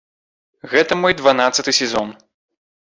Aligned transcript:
Гэта 0.71 0.97
мой 1.03 1.17
дванаццаты 1.21 1.71
сезон. 1.83 2.09